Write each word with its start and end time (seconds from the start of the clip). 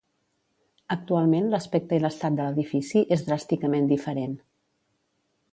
Actualment 0.95 1.51
l'aspecte 1.51 1.99
i 2.01 2.03
l'estat 2.05 2.39
de 2.39 2.47
l'edifici 2.47 3.05
és 3.17 3.29
dràsticament 3.31 3.93
diferent. 3.95 4.37